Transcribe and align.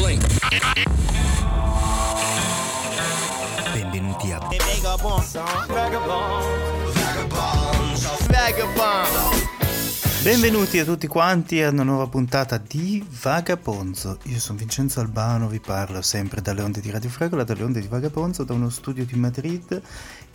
Blink. 0.00 0.26
Benvenuti 3.72 4.32
a 4.32 4.40
Benvenuti 10.22 10.78
a 10.78 10.84
tutti 10.84 11.06
quanti 11.06 11.62
a 11.62 11.68
una 11.68 11.82
nuova 11.82 12.06
puntata 12.06 12.56
di 12.56 13.04
Vagabonzo. 13.20 14.18
Io 14.24 14.38
sono 14.38 14.56
Vincenzo 14.56 15.00
Albano, 15.00 15.48
vi 15.48 15.60
parlo 15.60 16.00
sempre 16.00 16.40
dalle 16.40 16.62
onde 16.62 16.80
di 16.80 16.90
Radio 16.90 17.10
Fragola, 17.10 17.44
dalle 17.44 17.62
onde 17.62 17.80
di 17.80 17.88
Vagabonzo, 17.88 18.44
da 18.44 18.54
uno 18.54 18.70
studio 18.70 19.04
di 19.04 19.18
Madrid 19.18 19.82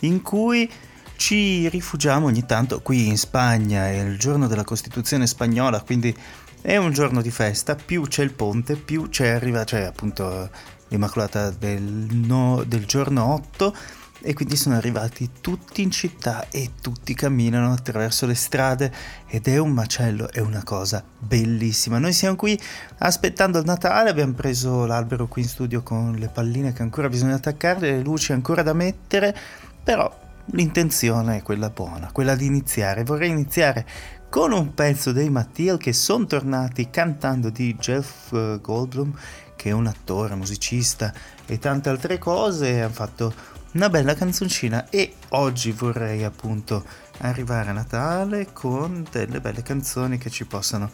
in 0.00 0.22
cui 0.22 0.70
ci 1.16 1.68
rifugiamo 1.68 2.26
ogni 2.26 2.44
tanto 2.44 2.80
qui 2.80 3.06
in 3.06 3.16
Spagna, 3.16 3.88
è 3.88 4.00
il 4.02 4.18
giorno 4.18 4.46
della 4.46 4.64
Costituzione 4.64 5.26
spagnola, 5.26 5.80
quindi 5.80 6.14
è 6.60 6.76
un 6.76 6.92
giorno 6.92 7.22
di 7.22 7.30
festa, 7.30 7.74
più 7.74 8.02
c'è 8.02 8.22
il 8.22 8.32
ponte, 8.32 8.76
più 8.76 9.08
c'è 9.08 9.28
arriva, 9.28 9.64
cioè 9.64 9.82
appunto 9.82 10.50
l'Immacolata 10.88 11.50
del, 11.50 11.82
no, 11.82 12.62
del 12.66 12.86
giorno 12.86 13.34
8 13.34 13.74
e 14.22 14.34
quindi 14.34 14.56
sono 14.56 14.76
arrivati 14.76 15.30
tutti 15.40 15.82
in 15.82 15.90
città 15.90 16.48
e 16.50 16.70
tutti 16.80 17.14
camminano 17.14 17.72
attraverso 17.72 18.26
le 18.26 18.34
strade 18.34 18.92
ed 19.28 19.46
è 19.46 19.58
un 19.58 19.70
macello, 19.70 20.30
è 20.32 20.40
una 20.40 20.64
cosa 20.64 21.04
bellissima. 21.18 21.98
Noi 21.98 22.12
siamo 22.12 22.34
qui 22.34 22.58
aspettando 22.98 23.58
il 23.58 23.64
Natale, 23.64 24.10
abbiamo 24.10 24.32
preso 24.32 24.86
l'albero 24.86 25.28
qui 25.28 25.42
in 25.42 25.48
studio 25.48 25.82
con 25.82 26.16
le 26.18 26.28
palline 26.28 26.72
che 26.72 26.82
ancora 26.82 27.08
bisogna 27.08 27.34
attaccare, 27.34 27.92
le 27.92 28.02
luci 28.02 28.32
ancora 28.32 28.62
da 28.62 28.72
mettere, 28.72 29.36
però 29.82 30.24
l'intenzione 30.50 31.36
è 31.36 31.42
quella 31.42 31.70
buona, 31.70 32.10
quella 32.12 32.34
di 32.34 32.46
iniziare. 32.46 33.04
Vorrei 33.04 33.30
iniziare 33.30 33.86
con 34.36 34.52
un 34.52 34.74
pezzo 34.74 35.12
dei 35.12 35.30
Mattiel 35.30 35.78
che 35.78 35.94
sono 35.94 36.26
tornati 36.26 36.90
cantando 36.90 37.48
di 37.48 37.74
Jeff 37.76 38.34
eh, 38.34 38.58
Goldblum, 38.60 39.18
che 39.56 39.70
è 39.70 39.72
un 39.72 39.86
attore, 39.86 40.34
musicista 40.34 41.10
e 41.46 41.58
tante 41.58 41.88
altre 41.88 42.18
cose, 42.18 42.82
hanno 42.82 42.92
fatto 42.92 43.32
una 43.72 43.88
bella 43.88 44.12
canzoncina 44.12 44.90
e 44.90 45.14
oggi 45.30 45.72
vorrei 45.72 46.22
appunto 46.22 46.84
arrivare 47.20 47.70
a 47.70 47.72
Natale 47.72 48.52
con 48.52 49.06
delle 49.10 49.40
belle 49.40 49.62
canzoni 49.62 50.18
che 50.18 50.28
ci 50.28 50.44
possano 50.44 50.90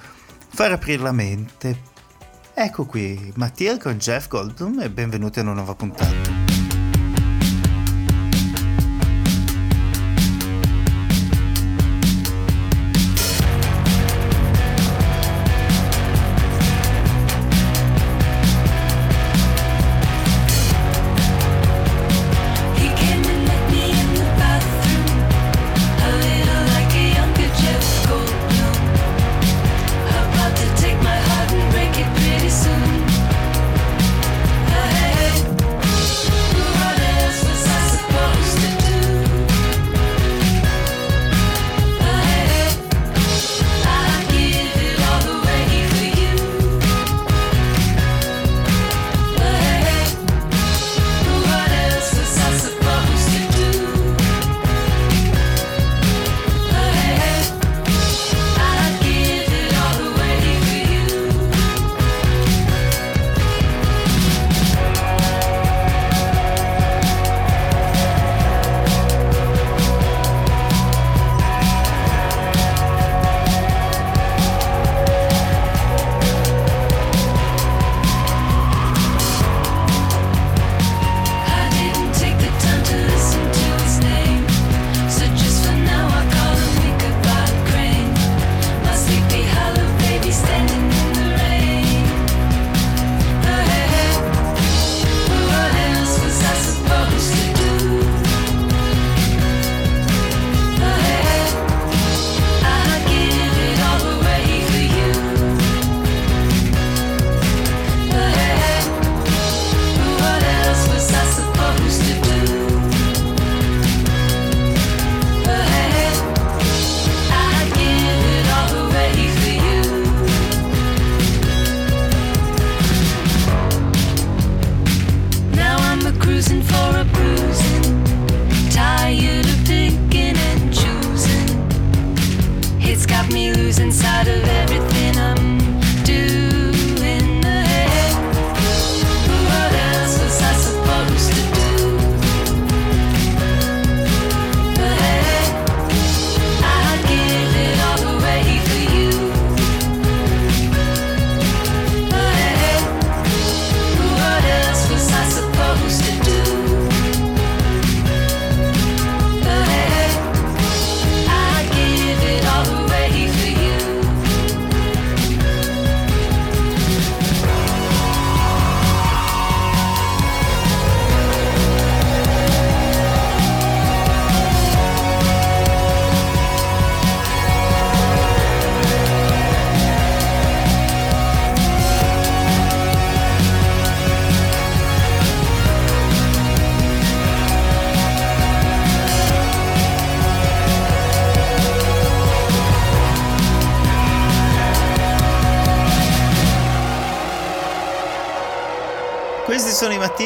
far 0.46 0.70
aprire 0.70 1.02
la 1.02 1.10
mente. 1.10 1.80
Ecco 2.54 2.86
qui, 2.86 3.32
Mattia 3.34 3.76
con 3.76 3.98
Jeff 3.98 4.28
Goldblum 4.28 4.82
e 4.82 4.88
benvenuti 4.88 5.40
a 5.40 5.42
una 5.42 5.54
nuova 5.54 5.74
puntata. 5.74 6.51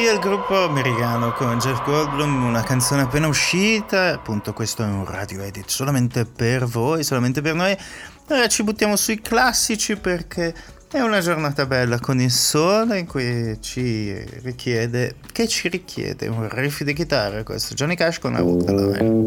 Mattia, 0.07 0.13
il 0.13 0.21
gruppo 0.21 0.63
americano 0.63 1.33
con 1.33 1.59
Jeff 1.59 1.83
Goldblum, 1.85 2.45
una 2.45 2.63
canzone 2.63 3.03
appena 3.03 3.27
uscita, 3.27 4.13
appunto 4.15 4.53
questo 4.53 4.85
è 4.85 4.87
un 4.87 5.05
radio 5.05 5.43
edit 5.43 5.69
solamente 5.69 6.25
per 6.25 6.65
voi, 6.65 7.03
solamente 7.03 7.41
per 7.41 7.55
noi. 7.55 7.77
Ora 8.29 8.47
ci 8.47 8.63
buttiamo 8.63 8.95
sui 8.95 9.21
classici 9.21 9.97
perché 9.97 10.55
è 10.93 11.01
una 11.01 11.19
giornata 11.21 11.67
bella 11.67 11.99
con 11.99 12.21
il 12.21 12.31
sole 12.31 13.01
in 13.01 13.07
cui 13.07 13.59
ci 13.61 14.15
richiede, 14.43 15.17
che 15.33 15.49
ci 15.49 15.67
richiede 15.69 16.29
un 16.29 16.49
riff 16.51 16.83
di 16.83 16.93
chitarra 16.93 17.43
questo, 17.43 17.75
Johnny 17.75 17.97
Cash 17.97 18.21
con 18.21 18.35
la 18.35 18.43
Walk 18.43 18.65
the 18.65 18.73
Line. 18.73 19.27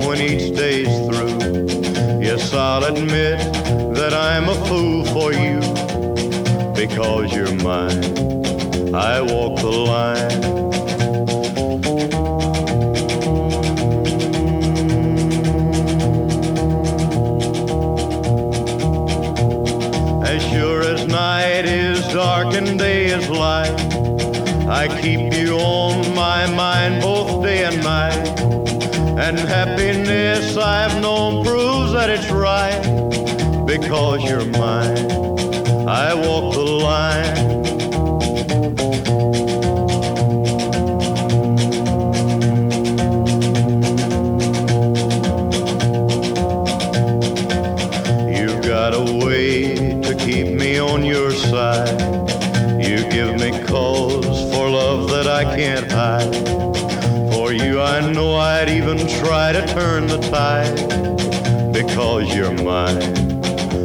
I'll 2.53 2.83
admit 2.83 3.39
that 3.95 4.13
I'm 4.13 4.49
a 4.49 4.55
fool 4.65 5.05
for 5.05 5.31
you 5.31 5.59
because 6.73 7.33
you're 7.33 7.55
mine. 7.63 8.03
I 8.93 9.21
walk 9.21 9.59
the 9.61 9.71
line. 9.71 10.31
As 20.25 20.41
sure 20.49 20.81
as 20.81 21.07
night 21.07 21.65
is 21.65 22.05
dark 22.13 22.53
and 22.55 22.77
day 22.77 23.05
is 23.05 23.29
light, 23.29 23.79
I 24.67 24.87
keep 25.01 25.33
you 25.33 25.57
on 25.57 26.13
my 26.15 26.47
mind 26.53 27.01
both 27.01 27.43
day 27.43 27.63
and 27.63 27.81
night. 27.81 28.27
And 29.17 29.37
happiness 29.37 30.57
I've 30.57 30.99
known 31.01 31.45
proves 31.45 31.93
that 31.93 32.09
it's 32.09 32.29
right 32.29 32.40
because 33.79 34.21
you're 34.29 34.45
mine. 34.47 34.97
I 35.87 36.13
walk 36.13 36.53
the 36.53 36.59
line. 36.59 37.37
You've 48.35 48.61
got 48.61 48.93
a 48.93 49.25
way 49.25 50.01
to 50.01 50.15
keep 50.15 50.47
me 50.47 50.77
on 50.77 51.05
your 51.05 51.31
side. 51.31 52.01
You 52.83 53.09
give 53.09 53.39
me 53.39 53.51
cause 53.67 54.53
for 54.53 54.69
love 54.69 55.09
that 55.11 55.27
I 55.27 55.45
can't 55.55 55.89
hide. 55.89 56.35
For 57.33 57.53
you, 57.53 57.79
I 57.79 58.11
know 58.11 58.35
I'd 58.35 58.67
even 58.67 58.97
try 59.07 59.53
to 59.53 59.65
turn 59.67 60.07
the 60.07 60.19
tide. 60.29 60.75
Because 61.71 62.35
you're 62.35 62.51
mine, 62.51 63.20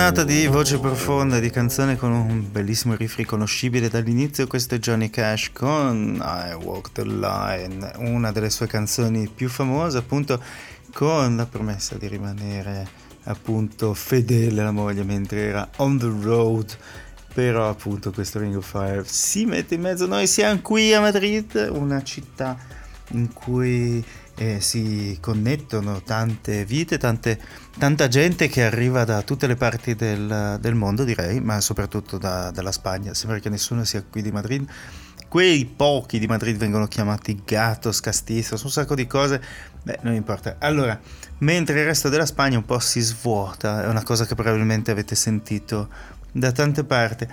Giornata 0.00 0.24
di 0.24 0.46
voce 0.46 0.78
profonda, 0.78 1.38
di 1.40 1.50
canzone 1.50 1.94
con 1.94 2.10
un 2.10 2.50
bellissimo 2.50 2.94
riff 2.94 3.16
riconoscibile 3.16 3.90
dall'inizio. 3.90 4.46
Questo 4.46 4.76
è 4.76 4.78
Johnny 4.78 5.10
Cash 5.10 5.50
con 5.52 6.18
I 6.24 6.54
Walk 6.54 6.92
the 6.92 7.04
Line, 7.04 7.92
una 7.98 8.32
delle 8.32 8.48
sue 8.48 8.66
canzoni 8.66 9.28
più 9.28 9.50
famose, 9.50 9.98
appunto 9.98 10.42
con 10.94 11.36
la 11.36 11.44
promessa 11.44 11.96
di 11.96 12.08
rimanere 12.08 12.88
appunto 13.24 13.92
fedele 13.92 14.62
alla 14.62 14.70
moglie 14.70 15.04
mentre 15.04 15.40
era 15.42 15.68
on 15.76 15.98
the 15.98 16.10
road. 16.22 16.74
Però 17.34 17.68
appunto 17.68 18.10
questo 18.10 18.38
Ring 18.38 18.56
of 18.56 18.66
Fire 18.66 19.04
si 19.04 19.44
mette 19.44 19.74
in 19.74 19.82
mezzo. 19.82 20.06
Noi 20.06 20.26
siamo 20.26 20.62
qui 20.62 20.94
a 20.94 21.00
Madrid, 21.02 21.68
una 21.70 22.02
città 22.02 22.56
in 23.08 23.30
cui 23.34 24.02
eh, 24.40 24.58
si 24.62 25.18
connettono 25.20 26.00
tante 26.00 26.64
vite, 26.64 26.96
tante, 26.96 27.38
tanta 27.76 28.08
gente 28.08 28.48
che 28.48 28.64
arriva 28.64 29.04
da 29.04 29.20
tutte 29.20 29.46
le 29.46 29.54
parti 29.54 29.94
del, 29.94 30.56
del 30.58 30.74
mondo, 30.74 31.04
direi, 31.04 31.42
ma 31.42 31.60
soprattutto 31.60 32.16
da, 32.16 32.50
dalla 32.50 32.72
Spagna. 32.72 33.12
Sembra 33.12 33.38
che 33.38 33.50
nessuno 33.50 33.84
sia 33.84 34.02
qui 34.02 34.22
di 34.22 34.32
Madrid. 34.32 34.66
Quei 35.28 35.66
pochi 35.66 36.18
di 36.18 36.26
Madrid 36.26 36.56
vengono 36.56 36.86
chiamati 36.86 37.42
gatos, 37.44 38.00
castizos, 38.00 38.62
un 38.62 38.70
sacco 38.70 38.94
di 38.94 39.06
cose. 39.06 39.42
Beh, 39.82 39.98
non 40.00 40.14
importa. 40.14 40.56
Allora, 40.58 40.98
mentre 41.38 41.78
il 41.78 41.84
resto 41.84 42.08
della 42.08 42.24
Spagna 42.24 42.56
un 42.56 42.64
po' 42.64 42.78
si 42.78 43.00
svuota, 43.00 43.84
è 43.84 43.88
una 43.88 44.02
cosa 44.02 44.24
che 44.24 44.34
probabilmente 44.34 44.90
avete 44.90 45.14
sentito 45.16 45.90
da 46.32 46.50
tante 46.50 46.82
parti. 46.84 47.28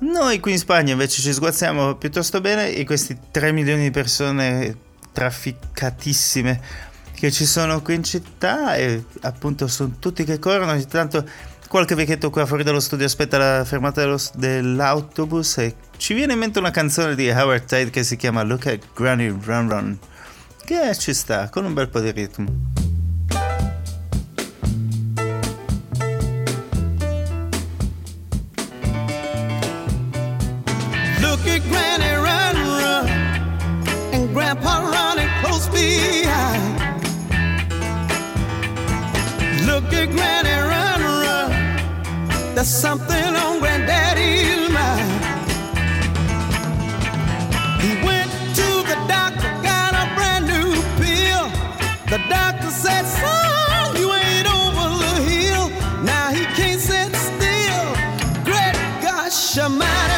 Noi 0.00 0.40
qui 0.40 0.52
in 0.52 0.58
Spagna 0.58 0.92
invece 0.92 1.22
ci 1.22 1.32
sguazziamo 1.32 1.94
piuttosto 1.94 2.42
bene 2.42 2.74
e 2.74 2.84
questi 2.84 3.16
3 3.30 3.50
milioni 3.52 3.84
di 3.84 3.90
persone 3.90 4.88
trafficatissime 5.12 6.88
che 7.14 7.30
ci 7.30 7.44
sono 7.44 7.82
qui 7.82 7.96
in 7.96 8.04
città 8.04 8.76
e 8.76 9.04
appunto 9.22 9.66
sono 9.68 9.96
tutti 9.98 10.24
che 10.24 10.38
corrono. 10.38 10.72
Ogni 10.72 10.86
tanto 10.86 11.24
qualche 11.68 11.94
vecchietto 11.94 12.30
qua 12.30 12.46
fuori 12.46 12.62
dallo 12.62 12.80
studio 12.80 13.06
aspetta 13.06 13.38
la 13.38 13.64
fermata 13.64 14.00
dello, 14.00 14.18
dell'autobus 14.34 15.58
e 15.58 15.74
ci 15.96 16.14
viene 16.14 16.32
in 16.32 16.38
mente 16.38 16.58
una 16.58 16.70
canzone 16.70 17.14
di 17.14 17.28
Howard 17.28 17.64
Tate 17.64 17.90
che 17.90 18.02
si 18.02 18.16
chiama 18.16 18.42
Look 18.42 18.66
at 18.66 18.86
Granny 18.94 19.28
Run 19.28 19.68
Run 19.68 19.98
che 20.64 20.96
ci 20.96 21.12
sta 21.12 21.48
con 21.48 21.64
un 21.64 21.74
bel 21.74 21.88
po' 21.88 21.98
di 21.98 22.12
ritmo. 22.12 22.46
Look 31.20 31.46
at 31.46 31.60
Granny 31.68 32.14
run, 32.14 32.19
Grandpa 34.32 34.78
running 34.90 35.28
close 35.42 35.66
behind. 35.68 36.78
Look 39.66 39.92
at 39.92 40.08
Granny 40.10 40.56
run, 40.70 41.00
run. 41.02 42.54
There's 42.54 42.68
something 42.68 43.34
on 43.34 43.58
Granddaddy's 43.58 44.70
mind. 44.70 45.10
He 47.82 47.90
went 48.06 48.30
to 48.58 48.68
the 48.90 48.96
doctor, 49.08 49.50
got 49.62 49.94
a 49.94 50.04
brand 50.14 50.46
new 50.46 50.74
pill. 51.00 51.48
The 52.08 52.22
doctor 52.28 52.70
said, 52.70 53.04
Son, 53.06 53.96
you 53.96 54.12
ain't 54.12 54.46
over 54.46 54.86
the 55.04 55.14
hill. 55.28 55.70
Now 56.04 56.30
he 56.30 56.44
can't 56.54 56.80
sit 56.80 57.14
still. 57.16 57.86
Great 58.44 58.76
gosh, 59.02 59.58
almighty, 59.58 60.09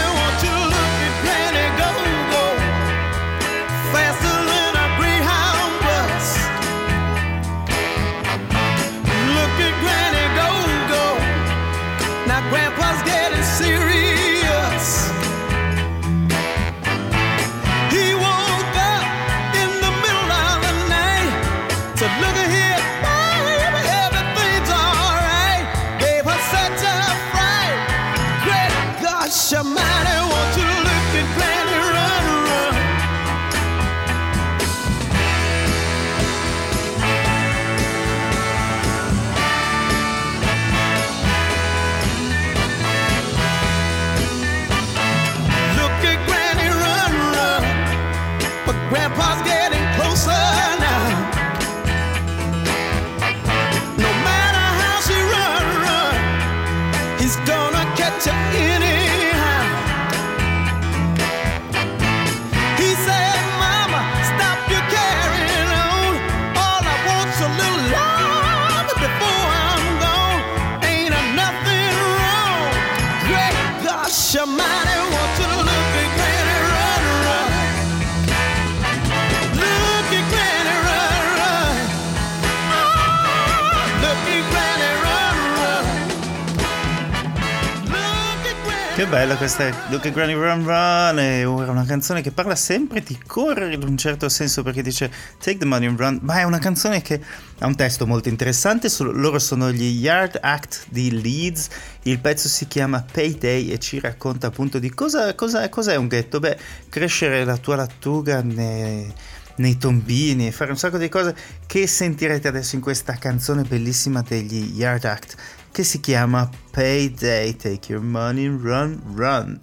questa 89.42 89.74
Look 89.88 90.06
at 90.06 90.12
Granny 90.12 90.34
Run 90.34 90.64
Run 90.64 91.18
è 91.18 91.42
una 91.42 91.84
canzone 91.84 92.22
che 92.22 92.30
parla 92.30 92.54
sempre 92.54 93.00
di 93.00 93.18
correre 93.26 93.74
in 93.74 93.82
un 93.82 93.96
certo 93.96 94.28
senso 94.28 94.62
perché 94.62 94.82
dice 94.82 95.10
Take 95.40 95.58
the 95.58 95.64
money 95.64 95.88
and 95.88 95.98
run. 95.98 96.20
Ma 96.22 96.38
è 96.38 96.44
una 96.44 96.60
canzone 96.60 97.02
che 97.02 97.20
ha 97.58 97.66
un 97.66 97.74
testo 97.74 98.06
molto 98.06 98.28
interessante 98.28 98.88
loro 99.00 99.40
sono 99.40 99.72
gli 99.72 99.98
Yard 99.98 100.38
Act 100.40 100.84
di 100.90 101.20
Leeds 101.20 101.70
il 102.02 102.20
pezzo 102.20 102.46
si 102.46 102.68
chiama 102.68 103.02
Payday 103.02 103.70
e 103.70 103.80
ci 103.80 103.98
racconta 103.98 104.46
appunto 104.46 104.78
di 104.78 104.90
cosa, 104.90 105.34
cosa, 105.34 105.68
cos'è 105.68 105.96
un 105.96 106.06
ghetto. 106.06 106.38
Beh 106.38 106.56
crescere 106.88 107.42
la 107.42 107.56
tua 107.56 107.74
lattuga 107.74 108.42
ne- 108.42 109.12
nei 109.56 109.76
tombini 109.76 110.46
e 110.46 110.52
fare 110.52 110.70
un 110.70 110.78
sacco 110.78 110.98
di 110.98 111.08
cose 111.08 111.34
che 111.66 111.88
sentirete 111.88 112.46
adesso 112.46 112.76
in 112.76 112.80
questa 112.80 113.14
canzone 113.14 113.64
bellissima 113.64 114.22
degli 114.22 114.78
Yard 114.78 115.04
Act 115.04 115.34
che 115.72 115.84
si 115.84 116.00
chiama 116.00 116.48
Payday, 116.70 117.56
Take 117.56 117.90
Your 117.90 118.02
Money, 118.02 118.46
Run, 118.46 119.00
Run. 119.14 119.58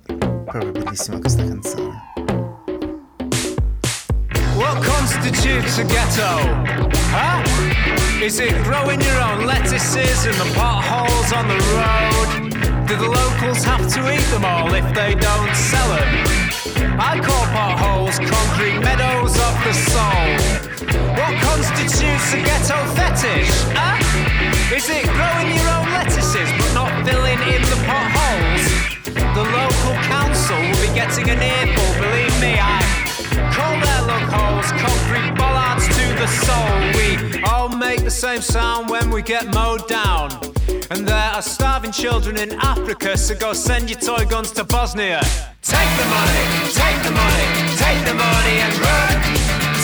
Proprio 0.46 0.72
bellissima 0.72 1.20
questa 1.20 1.44
canzone. 1.44 2.02
What 4.56 4.84
constitutes 4.84 5.78
a 5.78 5.84
ghetto? 5.84 6.90
Huh? 7.12 7.44
Is 8.24 8.40
it 8.40 8.56
growing 8.64 9.00
your 9.02 9.22
own 9.22 9.46
lettuces 9.46 10.26
in 10.26 10.36
the 10.38 10.52
potholes 10.56 11.32
on 11.32 11.48
the 11.48 11.60
road? 11.76 12.88
Do 12.88 12.96
the 12.96 13.08
locals 13.08 13.64
have 13.64 13.88
to 13.94 14.12
eat 14.12 14.26
them 14.32 14.44
all 14.44 14.74
if 14.74 14.92
they 14.96 15.14
don't 15.14 15.56
sell 15.56 15.90
them? 15.96 16.49
I 16.66 17.20
call 17.24 17.46
potholes 17.56 18.20
concrete 18.20 18.80
meadows 18.80 19.32
of 19.40 19.54
the 19.64 19.72
soul. 19.72 20.28
What 21.16 21.34
constitutes 21.40 22.34
a 22.34 22.42
ghetto 22.44 22.84
fetish? 23.00 23.48
Huh? 23.72 23.96
Is 24.76 24.90
it 24.90 25.08
growing 25.08 25.56
your 25.56 25.68
own 25.72 25.88
lettuces 25.96 26.52
but 26.60 26.72
not 26.76 26.92
filling 27.08 27.40
in 27.48 27.62
the 27.64 27.80
potholes? 27.88 28.64
The 29.08 29.46
local 29.56 29.96
council 30.12 30.60
will 30.60 30.82
be 30.84 30.92
getting 30.94 31.30
an 31.30 31.40
earful, 31.40 31.90
believe 32.04 32.36
me, 32.44 32.60
I 32.60 32.84
call 33.56 33.80
their 33.80 34.02
look 34.04 34.28
holes 34.28 34.68
concrete 34.84 35.40
bollards 35.40 35.88
to 35.88 36.06
the 36.20 36.28
soul. 36.28 36.76
We 37.00 37.42
all 37.44 37.70
make 37.70 38.04
the 38.04 38.12
same 38.12 38.42
sound 38.42 38.90
when 38.90 39.10
we 39.12 39.22
get 39.22 39.54
mowed 39.54 39.88
down. 39.88 40.30
And 40.92 41.08
there 41.08 41.32
are 41.38 41.42
starving 41.44 41.92
children 41.92 42.36
in 42.38 42.52
Africa, 42.66 43.16
so 43.16 43.36
go 43.36 43.54
send 43.54 43.92
your 43.92 44.00
toy 44.00 44.26
guns 44.26 44.50
to 44.58 44.64
Bosnia. 44.64 45.22
Take 45.62 45.92
the 46.02 46.08
money, 46.10 46.44
take 46.74 46.98
the 47.06 47.14
money, 47.14 47.48
take 47.78 48.02
the 48.10 48.18
money 48.18 48.56
and 48.58 48.74
run. 48.82 49.16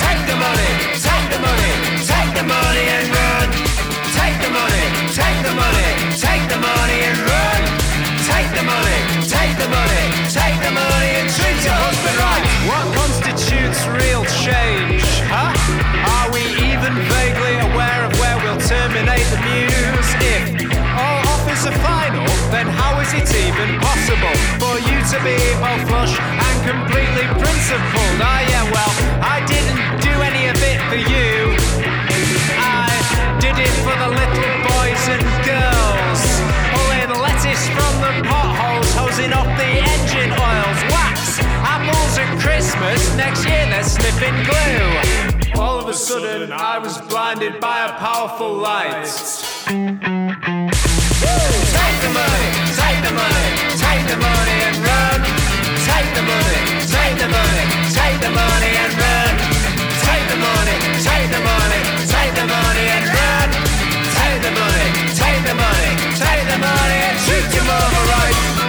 Take 0.02 0.22
the 0.26 0.34
money, 0.34 0.72
take 0.98 1.28
the 1.30 1.38
money, 1.38 1.74
take 2.10 2.32
the 2.34 2.46
money 2.50 2.86
and 2.90 3.06
run. 3.14 3.48
Take 4.18 4.38
the 4.42 4.50
money, 4.50 4.86
take 5.14 5.40
the 5.46 5.54
money, 5.54 5.90
take 6.18 6.46
the 6.50 6.58
money 6.58 7.00
and 7.06 7.18
run. 7.22 7.62
Take 8.26 8.50
the 8.58 8.66
money, 8.66 9.00
take 9.30 9.54
the 9.62 9.70
money, 9.70 10.06
take 10.34 10.58
the 10.58 10.74
money 10.74 11.12
and 11.22 11.30
treat 11.30 11.60
your 11.62 11.78
husband 11.86 12.18
right. 12.18 12.44
What 12.66 12.86
constitutes 12.98 13.86
real 13.94 14.26
change? 14.42 15.06
Huh? 15.30 15.54
Are 15.54 16.34
we 16.34 16.42
even 16.66 16.98
vaguely 17.14 17.62
aware 17.62 18.10
of 18.10 18.12
where 18.18 18.38
we'll 18.42 18.58
terminate 18.58 19.30
the 19.30 19.38
muse? 19.46 20.10
If 20.26 20.75
are 21.66 21.80
final, 21.82 22.26
then 22.54 22.68
how 22.68 23.00
is 23.02 23.10
it 23.14 23.26
even 23.26 23.80
possible 23.82 24.36
for 24.62 24.78
you 24.86 24.98
to 25.02 25.18
be 25.26 25.34
all 25.66 25.80
flush 25.90 26.14
and 26.14 26.58
completely 26.62 27.26
principled? 27.42 28.18
Ah, 28.22 28.42
yeah, 28.46 28.66
well, 28.70 28.94
I 29.26 29.42
didn't 29.50 29.82
do 29.98 30.14
any 30.22 30.46
of 30.46 30.58
it 30.62 30.78
for 30.90 31.02
you. 31.02 31.58
I 32.62 32.86
did 33.42 33.58
it 33.58 33.76
for 33.82 33.96
the 33.98 34.10
little 34.14 34.54
boys 34.62 35.04
and 35.10 35.26
girls. 35.42 36.22
Pulling 36.70 37.12
lettuce 37.18 37.66
from 37.74 37.94
the 38.06 38.14
potholes, 38.30 38.92
hosing 38.94 39.34
off 39.34 39.50
the 39.58 39.72
engine 39.82 40.32
oils, 40.38 40.80
wax, 40.94 41.42
apples 41.66 42.14
at 42.22 42.30
Christmas. 42.46 43.02
Next 43.18 43.42
year 43.46 43.66
they're 43.74 43.84
sniffing 43.84 44.38
glue. 44.46 45.60
All 45.60 45.80
of 45.80 45.88
a 45.88 45.94
sudden, 45.94 46.52
I 46.52 46.78
was 46.78 47.02
blinded 47.02 47.60
by 47.60 47.90
a 47.90 47.94
powerful 47.98 48.54
light. 48.54 49.10
Take 51.46 51.98
the 52.02 52.10
money, 52.10 52.50
take 52.74 53.00
the 53.06 53.14
money, 53.14 53.50
take 53.78 54.04
the 54.10 54.18
money 54.18 54.58
and 54.68 54.78
run. 54.82 55.20
Take 55.86 56.10
the 56.18 56.24
money, 56.26 56.62
take 56.90 57.16
the 57.22 57.30
money, 57.30 57.66
take 57.94 58.18
the 58.26 58.32
money 58.34 58.72
and 58.84 58.92
run. 58.98 59.34
Take 60.06 60.26
the 60.32 60.38
money, 60.42 60.76
take 61.06 61.28
the 61.30 61.42
money, 61.46 61.82
take 62.10 62.34
the 62.40 62.46
money 62.50 62.86
and 62.98 63.06
run. 63.18 63.50
Take 64.18 64.40
the 64.42 64.52
money, 64.58 64.90
take 65.22 65.42
the 65.46 65.56
money, 65.56 65.92
take 66.18 66.44
the 66.50 66.58
money 66.58 66.98
and 67.10 67.18
treat 67.26 67.48
your 67.54 67.66
mama 67.70 68.02
right. 68.14 68.65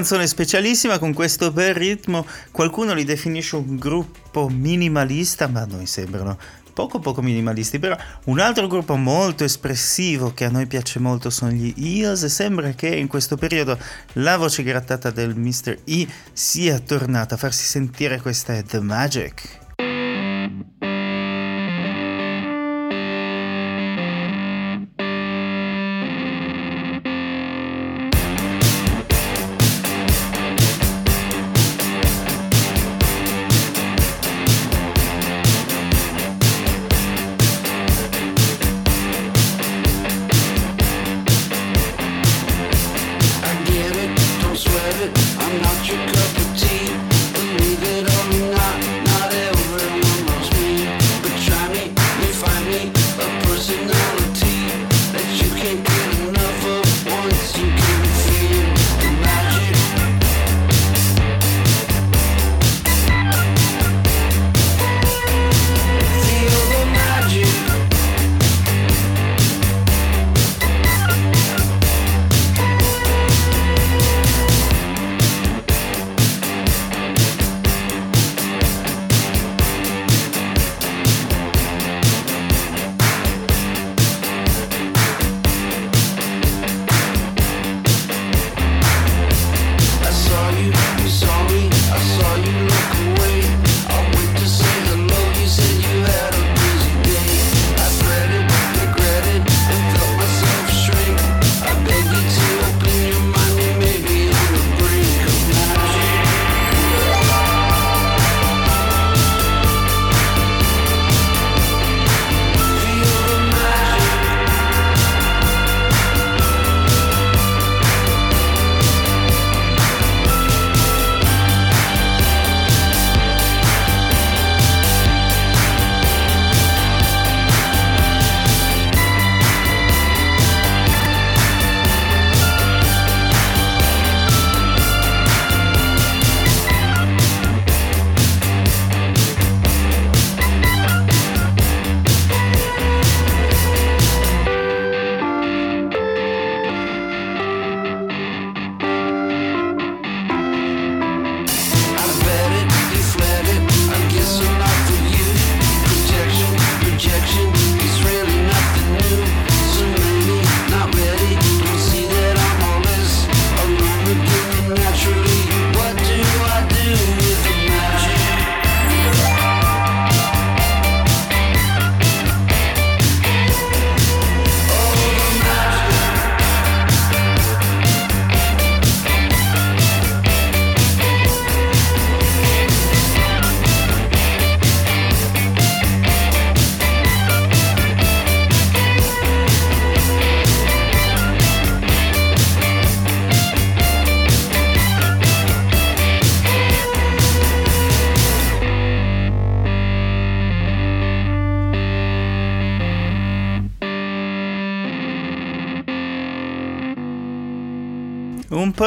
Canzone 0.00 0.26
specialissima 0.26 0.98
con 0.98 1.12
questo 1.12 1.52
bel 1.52 1.74
ritmo. 1.74 2.26
Qualcuno 2.50 2.94
li 2.94 3.04
definisce 3.04 3.56
un 3.56 3.76
gruppo 3.76 4.48
minimalista, 4.48 5.46
ma 5.46 5.60
a 5.60 5.66
noi 5.66 5.84
sembrano 5.84 6.38
poco 6.72 7.00
poco 7.00 7.20
minimalisti. 7.20 7.78
Però 7.78 7.94
un 8.24 8.38
altro 8.38 8.66
gruppo 8.66 8.96
molto 8.96 9.44
espressivo 9.44 10.32
che 10.32 10.46
a 10.46 10.50
noi 10.50 10.66
piace 10.66 11.00
molto 11.00 11.28
sono 11.28 11.50
gli 11.50 11.74
Eels 11.76 12.22
e 12.22 12.30
sembra 12.30 12.70
che 12.70 12.88
in 12.88 13.08
questo 13.08 13.36
periodo 13.36 13.78
la 14.14 14.38
voce 14.38 14.62
grattata 14.62 15.10
del 15.10 15.36
Mr. 15.36 15.80
E 15.84 16.08
sia 16.32 16.78
tornata 16.78 17.34
a 17.34 17.38
farsi 17.38 17.66
sentire. 17.66 18.22
Questa 18.22 18.54
è 18.54 18.62
The 18.62 18.80
Magic. 18.80 19.59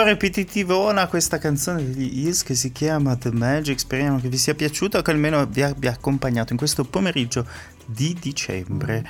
Po' 0.04 0.10
ripetitivona 0.10 1.08
questa 1.08 1.38
canzone 1.38 1.82
degli 1.84 2.28
Is 2.28 2.44
che 2.44 2.56
si 2.56 2.74
chiama 2.74 3.16
The 3.16 3.32
Magic, 3.32 3.80
speriamo 3.80 4.20
che 4.20 4.28
vi 4.28 4.38
sia 4.38 4.54
piaciuta 4.54 4.98
o 4.98 5.02
che 5.02 5.12
almeno 5.12 5.46
vi 5.46 5.62
abbia 5.62 5.92
accompagnato 5.92 6.52
in 6.52 6.58
questo 6.58 6.84
pomeriggio 6.84 7.46
di 7.86 8.16
dicembre. 8.20 9.04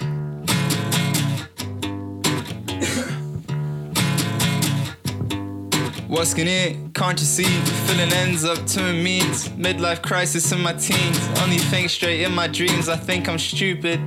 What's 6.07 6.35
gonna 6.35 6.51
it? 6.51 6.91
Can't 6.93 7.19
you 7.19 7.25
see? 7.25 7.47
Filling 7.87 8.11
ends 8.13 8.43
up 8.43 8.63
to 8.73 8.81
a 8.81 8.93
means. 8.93 9.49
Midlife 9.57 10.01
crisis 10.01 10.51
in 10.51 10.61
my 10.61 10.73
teens. 10.73 11.17
Only 11.41 11.57
think 11.57 11.89
straight 11.89 12.21
in 12.21 12.35
my 12.35 12.47
dreams. 12.47 12.87
I 12.87 12.97
think 12.97 13.27
I'm 13.27 13.39
stupid. 13.39 13.99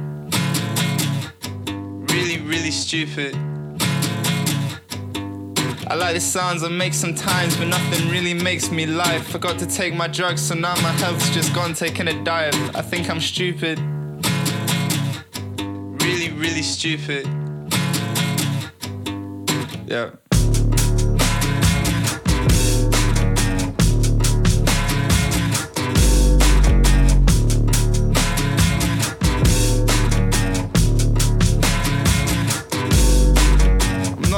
Really, 2.13 2.41
really 2.43 2.71
stupid. 2.71 3.56
I 5.89 5.95
like 5.95 6.15
the 6.15 6.21
sounds 6.21 6.65
I 6.65 6.69
make 6.69 6.93
sometimes, 6.93 7.57
but 7.57 7.69
nothing 7.69 8.11
really 8.11 8.35
makes 8.35 8.73
me 8.73 8.87
live. 8.87 9.25
Forgot 9.25 9.57
to 9.61 9.67
take 9.67 9.95
my 9.95 10.09
drugs, 10.09 10.43
so 10.43 10.57
now 10.57 10.75
my 10.83 10.91
health's 10.91 11.31
just 11.31 11.55
gone 11.55 11.75
taking 11.75 12.09
a 12.09 12.25
dive. 12.25 12.55
I 12.75 12.83
think 12.83 13.09
I'm 13.09 13.21
stupid. 13.21 13.79
Really, 16.03 16.33
really 16.33 16.63
stupid. 16.63 17.27
Yeah. 19.87 20.11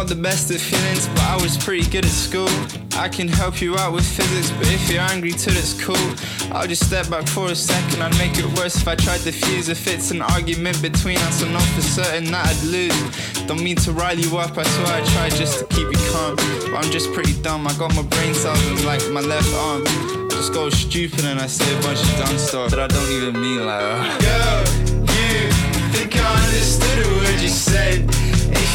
The 0.09 0.14
best 0.14 0.51
at 0.51 0.59
feelings, 0.59 1.07
but 1.09 1.21
I 1.21 1.37
was 1.37 1.59
pretty 1.59 1.88
good 1.90 2.05
at 2.05 2.11
school. 2.11 2.49
I 2.97 3.09
can 3.09 3.29
help 3.29 3.61
you 3.61 3.77
out 3.77 3.92
with 3.92 4.07
physics, 4.07 4.51
but 4.53 4.66
if 4.73 4.90
you're 4.90 5.03
angry 5.03 5.33
too, 5.33 5.51
that's 5.51 5.75
cool. 5.83 6.09
I'll 6.51 6.66
just 6.66 6.87
step 6.87 7.11
back 7.11 7.29
for 7.29 7.51
a 7.51 7.55
second, 7.55 8.03
I'd 8.03 8.16
make 8.16 8.38
it 8.38 8.47
worse 8.57 8.77
if 8.77 8.88
I 8.88 8.94
tried 8.94 9.21
to 9.21 9.33
fuse. 9.33 9.68
If 9.68 9.87
it's 9.87 10.11
an 10.11 10.23
argument 10.23 10.81
between 10.81 11.18
us, 11.18 11.42
I 11.42 11.53
know 11.53 11.61
for 11.77 11.83
certain 11.83 12.25
that 12.33 12.47
I'd 12.47 12.62
lose. 12.64 13.47
Don't 13.47 13.62
mean 13.62 13.77
to 13.85 13.92
rile 13.92 14.18
you 14.18 14.38
up, 14.38 14.57
I 14.57 14.62
swear 14.62 15.03
I 15.03 15.05
tried 15.12 15.33
just 15.33 15.59
to 15.61 15.66
keep 15.66 15.87
you 15.92 16.01
calm. 16.11 16.37
But 16.37 16.85
I'm 16.85 16.90
just 16.90 17.12
pretty 17.12 17.35
dumb, 17.42 17.66
I 17.66 17.75
got 17.75 17.94
my 17.94 18.03
brain 18.03 18.35
cells 18.35 18.64
in 18.66 18.87
like 18.87 19.07
my 19.11 19.21
left 19.21 19.53
arm. 19.55 19.83
I 19.87 20.29
just 20.31 20.55
go 20.55 20.71
stupid 20.71 21.25
and 21.27 21.38
I 21.38 21.47
say 21.47 21.68
a 21.79 21.83
bunch 21.83 22.01
of 22.01 22.16
dumb 22.18 22.38
stuff 22.38 22.71
that 22.71 22.81
I 22.81 22.87
don't 22.87 23.11
even 23.11 23.40
mean 23.40 23.66
like. 23.66 23.83
Uh. 23.83 24.18
Girl, 24.25 24.61
you 25.05 25.51
think 25.92 26.16
I 26.16 26.35
understood 26.47 27.07
a 27.07 27.09
word 27.18 27.40
you 27.42 27.49
said. 27.49 28.27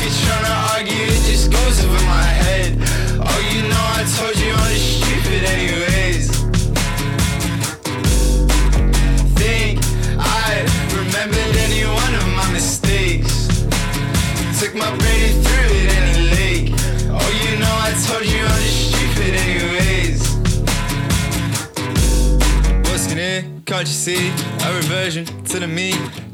Trying 0.04 0.46
to 0.46 0.52
argue, 0.76 1.06
it 1.16 1.24
just 1.24 1.50
goes 1.50 1.84
over 1.84 2.06
my 2.06 2.24
head. 2.44 2.78
Oh, 3.24 3.40
you 3.52 3.62
know 3.64 3.86
I 4.00 4.04
told 4.18 4.36
you 4.38 4.52
I'm 4.52 4.72
just 4.74 5.00
stupid 5.00 5.44
anyways. 5.56 6.28
Think 9.40 9.80
I 10.20 10.66
remembered 10.92 11.56
any 11.56 11.86
one 11.86 12.14
of 12.16 12.28
my 12.36 12.52
mistakes. 12.52 13.48
Took 14.60 14.76
my 14.76 14.92
brain 14.98 15.22
and 15.30 15.40
threw 15.46 15.68
it 15.72 15.90
in 15.98 16.04
a 16.14 16.24
lake. 16.36 16.68
Oh, 17.10 17.30
you 17.44 17.52
know 17.62 17.74
I 17.88 17.92
told 18.06 18.26
you 18.26 18.44
I'm 18.44 18.62
just 18.62 18.92
stupid 18.92 19.34
anyways. 19.46 20.20
What's 22.90 23.08
it? 23.12 23.46
Can't 23.66 23.88
you 23.88 23.94
see? 23.94 24.32
A 24.68 24.74
reversion 24.76 25.26
to 25.46 25.60
the 25.60 25.68
me. 25.68 25.94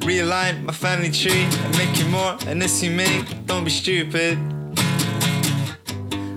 Realign 0.10 0.64
my 0.64 0.74
family 0.74 1.12
tree 1.12 1.44
and 1.44 1.78
make 1.78 2.00
you 2.00 2.06
more 2.06 2.36
and 2.48 2.60
this 2.60 2.82
you 2.82 2.90
me. 2.90 3.24
Don't 3.46 3.64
be 3.64 3.70
stupid. 3.70 4.40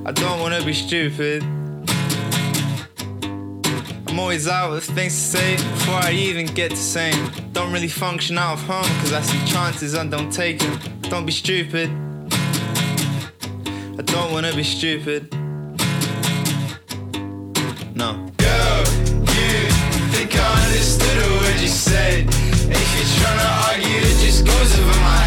I 0.04 0.12
don't 0.12 0.40
wanna 0.40 0.62
be 0.62 0.74
stupid. 0.74 1.42
I'm 4.08 4.18
always 4.20 4.46
out 4.46 4.72
with 4.72 4.84
things 4.84 5.14
to 5.14 5.38
say 5.38 5.56
before 5.56 5.94
I 5.94 6.10
even 6.12 6.44
get 6.44 6.72
to 6.72 6.76
saying. 6.76 7.30
Don't 7.52 7.72
really 7.72 7.88
function 7.88 8.36
out 8.36 8.58
of 8.58 8.62
home 8.64 8.84
cause 9.00 9.14
I 9.14 9.22
see 9.22 9.42
chances 9.50 9.94
and 9.94 10.10
don't 10.10 10.30
take 10.30 10.58
them. 10.58 10.78
Don't 11.08 11.24
be 11.24 11.32
stupid. 11.32 11.88
I 13.98 14.02
don't 14.04 14.32
wanna 14.32 14.54
be 14.54 14.64
stupid. 14.64 15.32
No. 17.96 18.12
Girl, 18.36 18.84
you 19.32 19.68
think 20.12 20.36
I 20.36 20.66
understood 20.66 21.16
word 21.40 21.58
you 21.58 21.68
said. 21.68 22.51
Trying 23.22 23.38
to 23.38 23.50
argue, 23.70 24.00
it 24.00 24.18
just 24.18 24.44
goes 24.44 24.78
over 24.80 25.00
my 25.00 25.21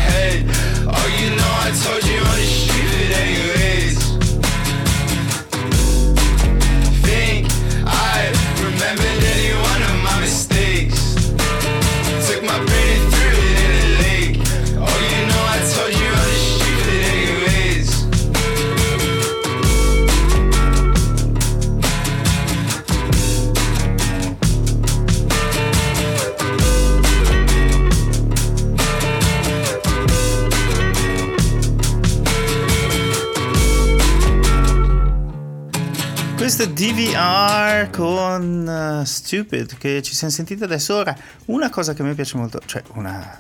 DVR 36.68 37.90
con 37.92 39.00
uh, 39.02 39.06
Stupid 39.06 39.78
che 39.78 40.02
ci 40.02 40.14
siamo 40.14 40.34
sentiti 40.34 40.64
adesso. 40.64 40.96
Ora, 40.96 41.16
una 41.46 41.70
cosa 41.70 41.94
che 41.94 42.04
me 42.04 42.14
piace 42.14 42.38
molto, 42.38 42.60
cioè 42.66 42.82
una... 42.94 43.40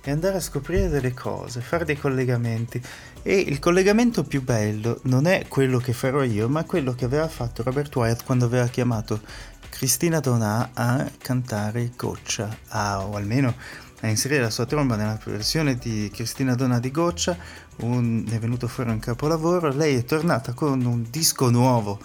è 0.00 0.10
andare 0.10 0.36
a 0.36 0.40
scoprire 0.40 0.88
delle 0.88 1.12
cose, 1.12 1.60
fare 1.60 1.84
dei 1.84 1.98
collegamenti. 1.98 2.82
E 3.22 3.38
il 3.38 3.58
collegamento 3.58 4.24
più 4.24 4.42
bello 4.42 5.00
non 5.04 5.26
è 5.26 5.46
quello 5.48 5.78
che 5.78 5.92
farò 5.92 6.22
io, 6.22 6.48
ma 6.48 6.64
quello 6.64 6.94
che 6.94 7.04
aveva 7.04 7.28
fatto 7.28 7.62
Robert 7.62 7.94
Wyatt 7.94 8.24
quando 8.24 8.44
aveva 8.44 8.68
chiamato 8.68 9.20
Cristina 9.68 10.20
Donà 10.20 10.70
a 10.72 11.10
cantare 11.18 11.90
Goccia, 11.96 12.56
a- 12.68 13.06
o 13.06 13.16
almeno 13.16 13.54
a 14.00 14.08
inserire 14.08 14.42
la 14.42 14.50
sua 14.50 14.66
tromba 14.66 14.96
nella 14.96 15.18
versione 15.24 15.76
di 15.76 16.10
Cristina 16.12 16.54
Donà 16.54 16.78
di 16.78 16.90
Goccia, 16.90 17.36
un- 17.78 18.26
è 18.30 18.38
venuto 18.38 18.68
fuori 18.68 18.90
un 18.90 18.98
capolavoro, 18.98 19.72
lei 19.72 19.96
è 19.96 20.04
tornata 20.04 20.52
con 20.52 20.84
un 20.84 21.06
disco 21.10 21.50
nuovo 21.50 21.98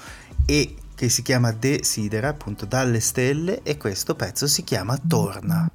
e 0.46 0.76
che 0.96 1.10
si 1.10 1.22
chiama 1.24 1.52
Desidera, 1.52 2.30
appunto 2.30 2.66
dalle 2.66 3.00
stelle, 3.00 3.62
e 3.64 3.78
questo 3.78 4.16
pezzo 4.16 4.48
si 4.48 4.64
chiama 4.64 4.98
Torna. 4.98 5.70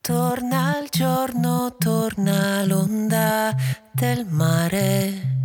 Torna 0.00 0.80
il 0.82 0.88
giorno, 0.90 1.76
torna 1.78 2.64
l'onda 2.64 3.54
del 3.92 4.26
mare. 4.26 5.40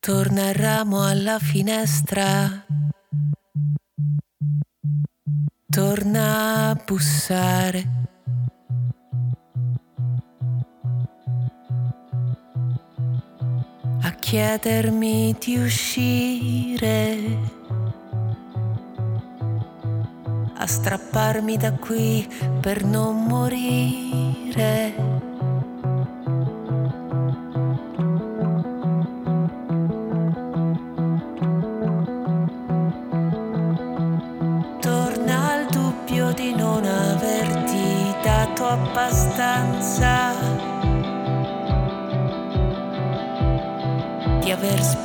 Torna 0.00 0.48
il 0.48 0.54
ramo 0.54 1.04
alla 1.04 1.38
finestra. 1.38 2.64
Torna 5.68 6.70
a 6.70 6.82
bussare. 6.84 8.06
A 14.02 14.10
chiedermi 14.12 15.36
di 15.38 15.58
uscire. 15.58 17.56
a 20.60 20.66
strapparmi 20.66 21.56
da 21.56 21.72
qui 21.72 22.26
per 22.60 22.84
non 22.84 23.24
morire. 23.24 25.17